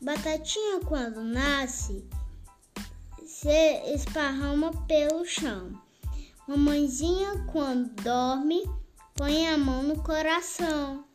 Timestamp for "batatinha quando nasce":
0.00-2.08